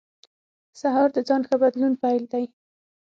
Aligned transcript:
سهار 0.79 1.09
د 1.15 1.17
ځان 1.27 1.41
ښه 1.47 1.55
بدلون 1.63 1.93
پیل 2.03 2.23
دی. 2.31 2.45